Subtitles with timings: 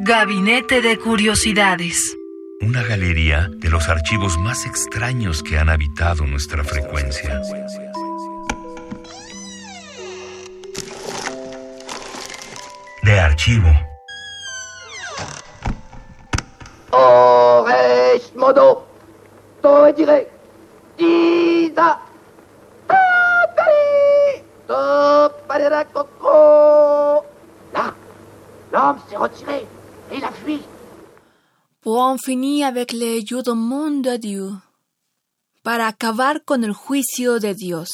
[0.00, 2.16] Gabinete de Curiosidades.
[2.60, 7.42] Una galería de los archivos más extraños que han habitado nuestra frecuencia.
[13.02, 13.68] De archivo.
[16.92, 18.88] Ores modo.
[30.10, 30.60] Et il a fui.
[31.80, 34.50] Pour en finir avec les judomons de Dieu.
[35.62, 37.88] Para acabar con el juicio de Dios.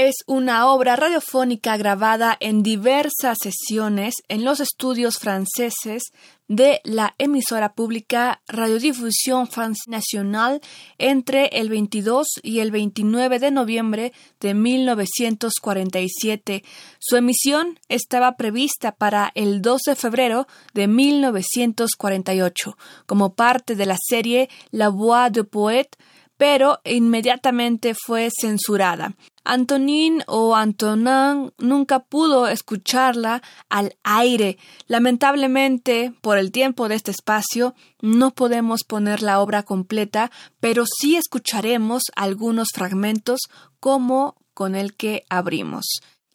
[0.00, 6.12] Es una obra radiofónica grabada en diversas sesiones en los estudios franceses
[6.46, 10.60] de la emisora pública Radiodifusión France Nationale
[10.98, 16.62] entre el 22 y el 29 de noviembre de 1947.
[17.00, 23.96] Su emisión estaba prevista para el 12 de febrero de 1948 como parte de la
[24.00, 25.98] serie La Voix de Poète
[26.38, 29.14] pero inmediatamente fue censurada.
[29.48, 34.58] Antonin o Antonin nunca pudo escucharla al aire.
[34.88, 41.16] Lamentablemente, por el tiempo de este espacio, no podemos poner la obra completa, pero sí
[41.16, 43.40] escucharemos algunos fragmentos
[43.80, 45.86] como con el que abrimos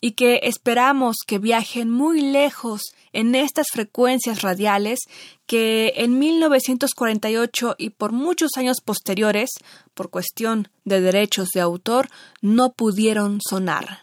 [0.04, 2.82] y que esperamos que viajen muy lejos
[3.14, 5.00] en estas frecuencias radiales
[5.48, 9.52] que en 1948 y por muchos años posteriores,
[9.94, 12.10] por cuestión de derechos de autor,
[12.42, 14.00] no pudieron sonar.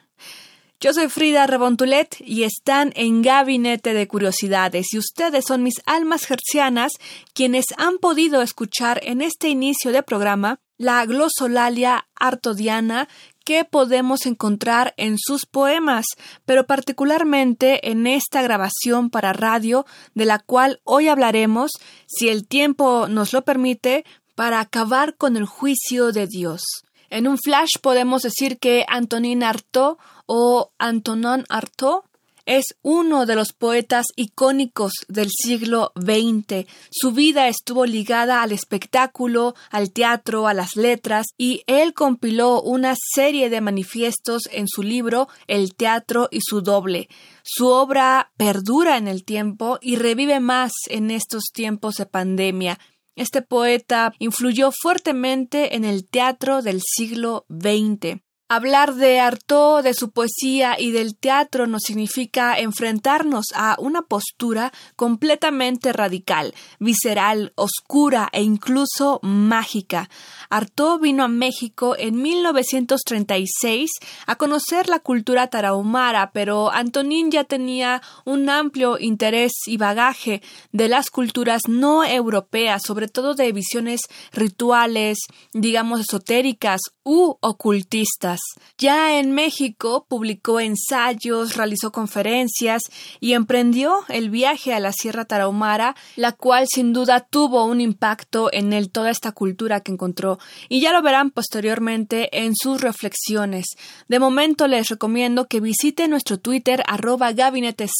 [0.81, 6.31] Yo soy Frida Rebontulet y están en Gabinete de Curiosidades y ustedes son mis almas
[6.31, 6.93] hercianas
[7.35, 13.07] quienes han podido escuchar en este inicio de programa la glosolalia artodiana
[13.45, 16.07] que podemos encontrar en sus poemas,
[16.45, 21.71] pero particularmente en esta grabación para radio de la cual hoy hablaremos,
[22.07, 26.63] si el tiempo nos lo permite, para acabar con el juicio de Dios.
[27.11, 29.97] En un flash podemos decir que Antonin Artaud
[30.27, 32.05] o Antonin Artaud
[32.51, 36.67] es uno de los poetas icónicos del siglo XX.
[36.91, 42.97] Su vida estuvo ligada al espectáculo, al teatro, a las letras, y él compiló una
[43.15, 47.09] serie de manifiestos en su libro El teatro y su doble.
[47.45, 52.81] Su obra perdura en el tiempo y revive más en estos tiempos de pandemia.
[53.15, 58.21] Este poeta influyó fuertemente en el teatro del siglo XX.
[58.53, 64.73] Hablar de Artaud, de su poesía y del teatro nos significa enfrentarnos a una postura
[64.97, 70.11] completamente radical, visceral, oscura e incluso mágica.
[70.49, 73.89] Artaud vino a México en 1936
[74.27, 80.89] a conocer la cultura tarahumara, pero Antonín ya tenía un amplio interés y bagaje de
[80.89, 84.01] las culturas no europeas, sobre todo de visiones
[84.33, 85.19] rituales,
[85.53, 88.40] digamos esotéricas u ocultistas.
[88.79, 92.83] Ya en México publicó ensayos, realizó conferencias
[93.21, 98.49] y emprendió el viaje a la Sierra Tarahumara, la cual sin duda tuvo un impacto
[98.53, 103.67] en él toda esta cultura que encontró y ya lo verán posteriormente en sus reflexiones.
[104.09, 107.91] De momento les recomiendo que visiten nuestro Twitter arroba gabinetec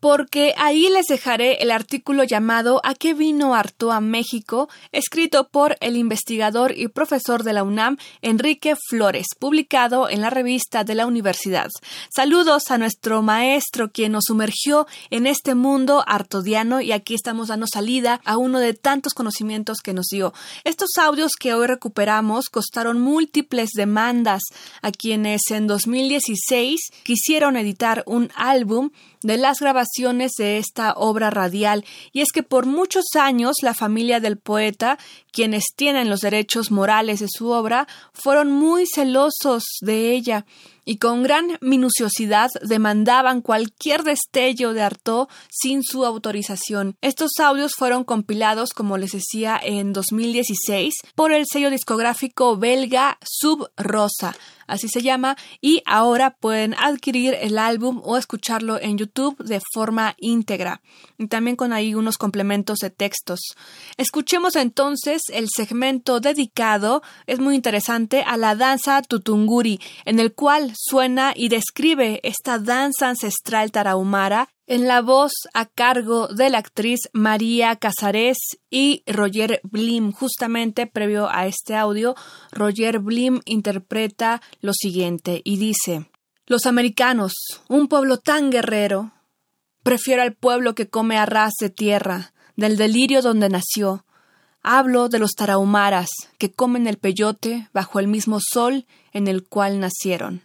[0.00, 4.68] porque ahí les dejaré el artículo llamado ¿A qué vino Arto a México?
[4.92, 10.82] escrito por el investigador y profesor de la UNAM Enrique Flores, publicado en la revista
[10.82, 11.68] de la universidad.
[12.08, 17.66] Saludos a nuestro maestro quien nos sumergió en este mundo artodiano y aquí estamos dando
[17.66, 20.32] salida a uno de tantos conocimientos que nos dio.
[20.64, 24.40] Estos audios que hoy recuperamos costaron múltiples demandas
[24.80, 28.88] a quienes en 2016 quisieron editar un álbum
[29.24, 34.20] de las grabaciones de esta obra radial, y es que por muchos años la familia
[34.20, 34.98] del poeta,
[35.32, 40.46] quienes tienen los derechos morales de su obra, fueron muy celosos de ella.
[40.84, 46.96] Y con gran minuciosidad demandaban cualquier destello de Artaud sin su autorización.
[47.00, 53.70] Estos audios fueron compilados, como les decía, en 2016 por el sello discográfico belga Sub
[53.76, 54.34] Rosa,
[54.66, 60.14] así se llama, y ahora pueden adquirir el álbum o escucharlo en YouTube de forma
[60.18, 60.80] íntegra,
[61.18, 63.40] y también con ahí unos complementos de textos.
[63.96, 70.72] Escuchemos entonces el segmento dedicado, es muy interesante, a la danza tutunguri, en el cual
[70.76, 77.00] suena y describe esta danza ancestral tarahumara en la voz a cargo de la actriz
[77.12, 78.38] María Casares
[78.70, 80.12] y Roger Blim.
[80.12, 82.14] Justamente previo a este audio,
[82.50, 86.06] Roger Blim interpreta lo siguiente y dice
[86.46, 87.32] Los americanos,
[87.68, 89.12] un pueblo tan guerrero,
[89.82, 94.04] prefiero al pueblo que come arras de tierra, del delirio donde nació.
[94.62, 99.78] Hablo de los tarahumaras que comen el peyote bajo el mismo sol en el cual
[99.78, 100.42] nacieron.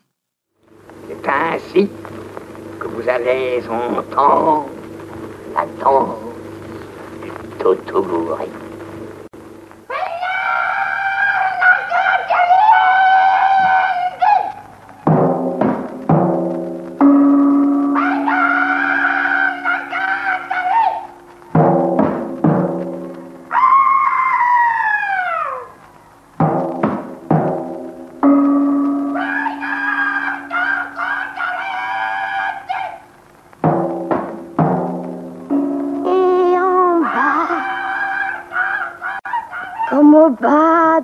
[2.80, 4.66] Que vous allez entendre
[5.54, 6.18] la danse
[7.22, 7.30] du
[7.60, 8.59] Totougouri.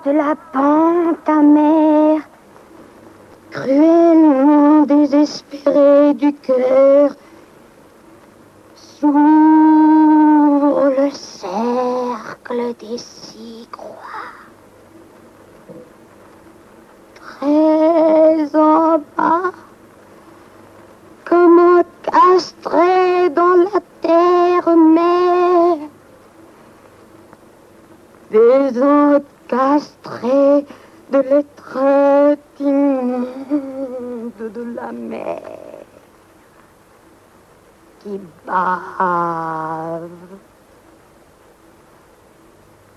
[0.05, 0.35] De la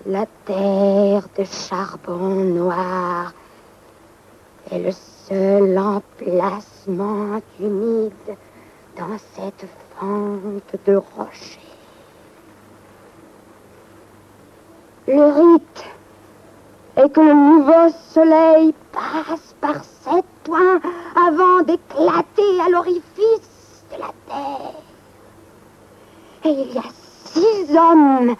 [0.09, 3.31] La terre de charbon noir
[4.71, 8.35] est le seul emplacement humide
[8.97, 9.67] dans cette
[9.99, 11.59] fente de rochers.
[15.07, 15.85] Le rite
[16.97, 20.81] et que le nouveau soleil passe par sept points
[21.27, 24.73] avant d'éclater à l'orifice de la terre.
[26.45, 26.89] Et il y a
[27.25, 28.35] six hommes,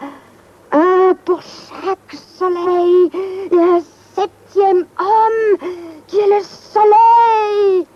[1.13, 3.11] pour chaque soleil,
[3.51, 3.81] et un
[4.15, 5.69] septième homme
[6.07, 7.87] qui est le soleil,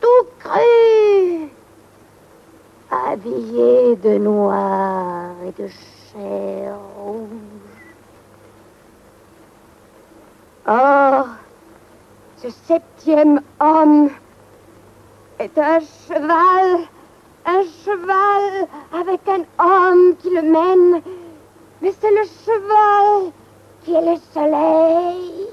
[0.00, 1.50] tout cru,
[2.90, 7.28] habillé de noir et de chair rouge.
[10.66, 11.26] Or,
[12.38, 14.10] ce septième homme
[15.38, 16.80] est un cheval,
[17.46, 21.02] un cheval avec un homme qui le mène,
[21.82, 23.32] mais c'est le cheval
[23.84, 25.48] qui est le soleil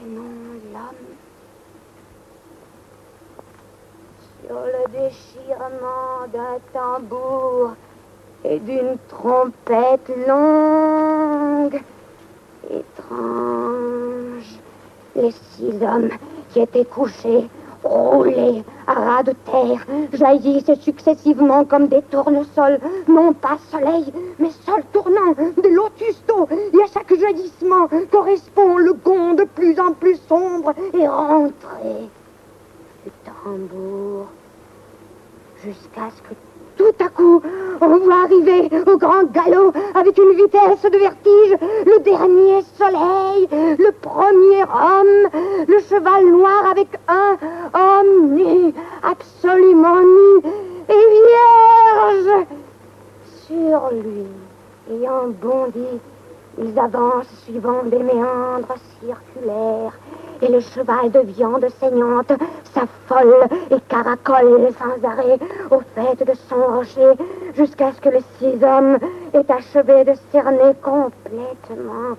[0.00, 0.22] et non
[0.72, 1.14] l'homme.
[4.44, 7.74] Sur le déchirement d'un tambour
[8.44, 11.80] et d'une trompette longue,
[12.70, 14.58] étrange.
[15.16, 16.10] Les six hommes
[16.50, 17.48] qui étaient couchés,
[17.84, 24.82] roulés à ras de terre, jaillissent successivement comme des tournesols, non pas soleil, mais sol
[24.92, 26.48] tournant de lotus d'eau.
[26.50, 32.08] Et à chaque jaillissement correspond le gond de plus en plus sombre et rentré
[33.04, 34.26] du tambour
[35.62, 36.34] jusqu'à ce que
[36.76, 37.42] tout à coup,
[37.80, 43.90] on voit arriver au grand galop, avec une vitesse de vertige, le dernier soleil, le
[43.92, 47.36] premier homme, le cheval noir avec un
[47.74, 50.50] homme nu, absolument nu
[50.88, 51.04] et
[52.12, 52.46] vierge.
[53.46, 54.26] Sur lui,
[54.90, 56.00] ayant bondi,
[56.58, 59.98] ils avancent suivant des méandres circulaires
[60.44, 62.32] et le cheval de viande saignante
[62.64, 65.38] s'affole et caracole sans arrêt
[65.70, 67.12] au fait de son rocher
[67.54, 68.98] jusqu'à ce que les six hommes
[69.32, 72.16] aient achevé de cerner complètement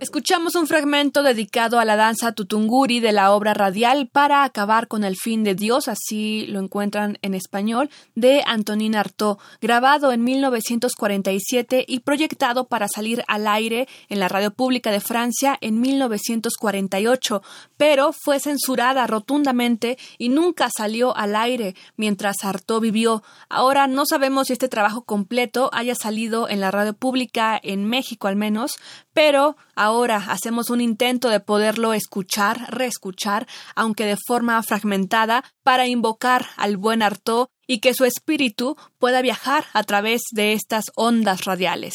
[0.00, 5.02] Escuchamos un fragmento dedicado a la danza tutunguri de la obra radial para acabar con
[5.02, 11.84] el fin de Dios, así lo encuentran en español, de Antonin Artaud, grabado en 1947
[11.88, 17.42] y proyectado para salir al aire en la radio pública de Francia en 1948,
[17.76, 23.24] pero fue censurada rotundamente y nunca salió al aire mientras Artaud vivió.
[23.48, 28.28] Ahora no sabemos si este trabajo completo haya salido en la radio pública en México
[28.28, 28.78] al menos,
[29.18, 36.46] pero ahora hacemos un intento de poderlo escuchar, reescuchar, aunque de forma fragmentada, para invocar
[36.56, 41.94] al buen Artaud y que su espíritu pueda viajar a través de estas ondas radiales.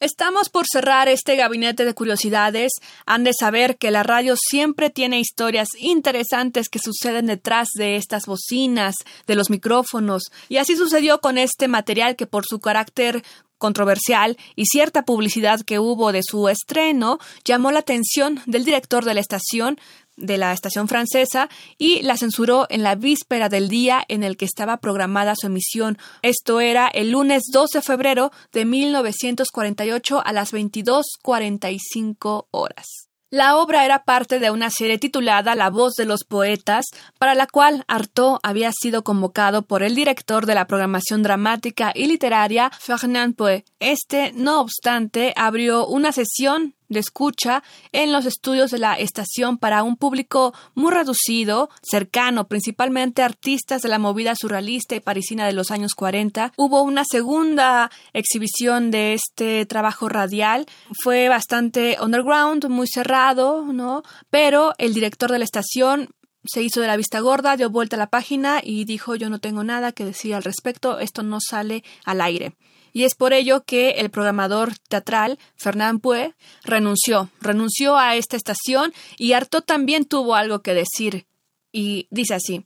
[0.00, 2.72] Estamos por cerrar este gabinete de curiosidades.
[3.04, 8.24] Han de saber que la radio siempre tiene historias interesantes que suceden detrás de estas
[8.24, 8.94] bocinas,
[9.26, 13.22] de los micrófonos, y así sucedió con este material que por su carácter
[13.60, 19.14] controversial y cierta publicidad que hubo de su estreno llamó la atención del director de
[19.14, 19.78] la estación
[20.16, 21.48] de la estación francesa
[21.78, 25.98] y la censuró en la víspera del día en el que estaba programada su emisión.
[26.22, 33.09] Esto era el lunes 2 de febrero de 1948 a las 22:45 horas.
[33.32, 37.46] La obra era parte de una serie titulada La voz de los poetas, para la
[37.46, 43.36] cual Artaud había sido convocado por el director de la programación dramática y literaria Fernand
[43.36, 43.64] Poe.
[43.78, 49.82] Este, no obstante, abrió una sesión de escucha en los estudios de la estación para
[49.82, 55.70] un público muy reducido, cercano, principalmente artistas de la movida surrealista y parisina de los
[55.70, 56.52] años 40.
[56.56, 60.66] Hubo una segunda exhibición de este trabajo radial,
[61.02, 64.02] fue bastante underground, muy cerrado, ¿no?
[64.28, 66.10] Pero el director de la estación
[66.44, 69.38] se hizo de la vista gorda, dio vuelta a la página y dijo yo no
[69.38, 72.56] tengo nada que decir al respecto, esto no sale al aire
[72.92, 78.92] y es por ello que el programador teatral Fernand Pue renunció, renunció a esta estación
[79.16, 81.26] y Artaud también tuvo algo que decir
[81.72, 82.64] y dice así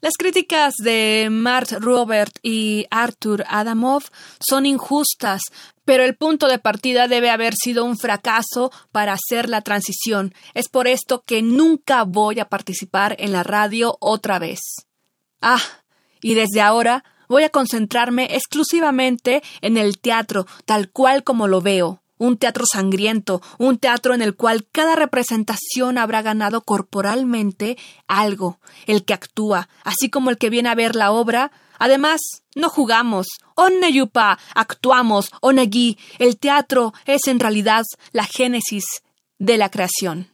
[0.00, 4.02] las críticas de Mart Robert y Arthur Adamov
[4.38, 5.40] son injustas,
[5.84, 10.34] pero el punto de partida debe haber sido un fracaso para hacer la transición.
[10.52, 14.60] Es por esto que nunca voy a participar en la radio otra vez.
[15.40, 15.62] Ah,
[16.20, 22.00] y desde ahora Voy a concentrarme exclusivamente en el teatro, tal cual como lo veo.
[22.16, 27.76] Un teatro sangriento, un teatro en el cual cada representación habrá ganado corporalmente
[28.06, 31.50] algo, el que actúa, así como el que viene a ver la obra.
[31.78, 32.20] Además,
[32.54, 33.26] no jugamos,
[33.92, 35.98] yupa, actuamos, onegui.
[36.18, 38.84] El teatro es en realidad la génesis
[39.38, 40.33] de la creación.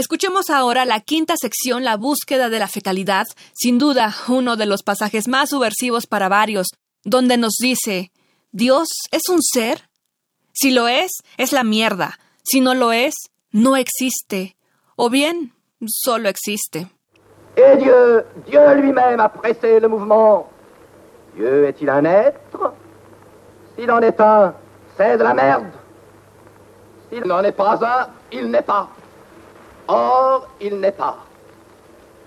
[0.00, 4.82] Escuchemos ahora la quinta sección, la búsqueda de la fecalidad, sin duda uno de los
[4.82, 6.68] pasajes más subversivos para varios,
[7.04, 8.10] donde nos dice,
[8.50, 9.90] ¿Dios es un ser?
[10.54, 12.18] Si lo es, es la mierda.
[12.42, 13.14] Si no lo es,
[13.52, 14.56] no existe.
[14.96, 15.52] O bien,
[15.86, 16.88] solo existe.
[17.56, 20.48] Et Dieu, Dieu lui-même a pressé le mouvement.
[21.34, 22.72] Dieu est-il un être
[23.76, 24.54] S'il en est un,
[24.96, 25.66] c'est de la merde.
[27.10, 28.88] S'il n'en est pas un, il n'est pas.
[29.90, 31.16] Or, il n'est pas.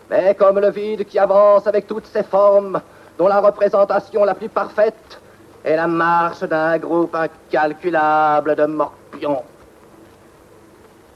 [0.10, 2.82] Mais comme le vide qui avance avec toutes ses formes,
[3.18, 5.22] dont la représentation la plus parfaite
[5.64, 9.44] est la marche d'un groupe incalculable de morpions.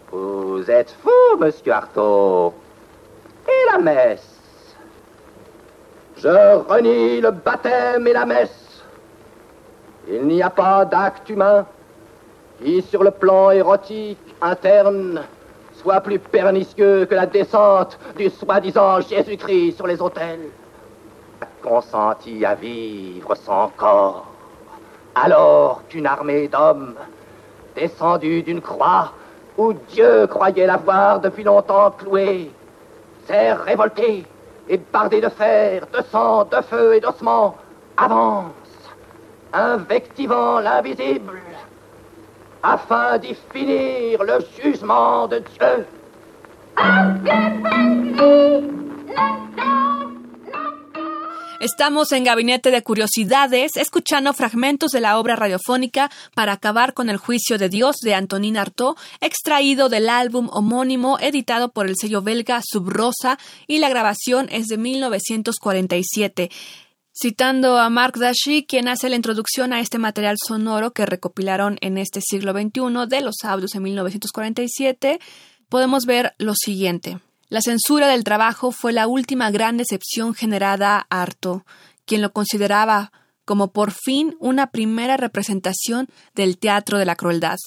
[0.09, 2.53] Vous êtes fou, monsieur Artaud.
[3.45, 4.75] Et la messe?
[6.15, 8.83] Je renie le baptême et la messe.
[10.07, 11.65] Il n'y a pas d'acte humain
[12.63, 15.23] qui, sur le plan érotique interne,
[15.87, 20.49] soit plus pernicieux que la descente du soi-disant Jésus-Christ sur les autels.
[21.63, 24.25] Consenti à vivre sans corps,
[25.15, 26.95] alors qu'une armée d'hommes,
[27.73, 29.13] descendus d'une croix
[29.57, 32.51] où Dieu croyait l'avoir depuis longtemps cloué,
[33.25, 34.25] s'est révolté
[34.67, 37.55] et bardé de fer, de sang, de feu et d'ossements,
[37.95, 38.51] avance,
[39.53, 41.39] invectivant l'invisible,
[42.63, 45.85] afin d'y finir le jugement de Dieu.
[51.59, 57.17] Estamos en Gabinete de Curiosidades, escuchando fragmentos de la obra radiofónica para acabar con el
[57.17, 62.61] juicio de Dios de Antonin Artaud, extraído del álbum homónimo editado por el sello belga
[62.63, 66.51] Subrosa y la grabación es de 1947
[67.19, 71.97] citando a Mark Dashi, quien hace la introducción a este material sonoro que recopilaron en
[71.97, 75.19] este siglo XXI de los audios en 1947,
[75.67, 77.19] podemos ver lo siguiente.
[77.49, 81.65] La censura del trabajo fue la última gran decepción generada a Arto,
[82.05, 83.11] quien lo consideraba
[83.45, 87.57] como por fin una primera representación del teatro de la crueldad.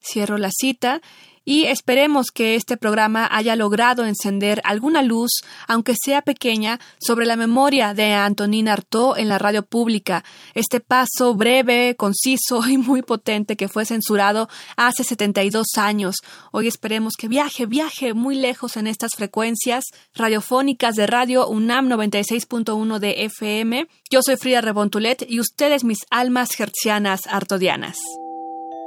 [0.00, 1.02] Cierro la cita
[1.44, 5.30] y esperemos que este programa haya logrado encender alguna luz,
[5.66, 10.24] aunque sea pequeña, sobre la memoria de Antonine Artaud en la radio pública.
[10.54, 16.16] Este paso breve, conciso y muy potente que fue censurado hace 72 años.
[16.52, 22.98] Hoy esperemos que viaje, viaje muy lejos en estas frecuencias radiofónicas de radio UNAM 96.1
[22.98, 23.86] de FM.
[24.10, 27.98] Yo soy Frida Rebontulet y ustedes mis almas hertzianas artodianas.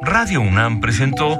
[0.02, 1.40] Radio UNAM presentó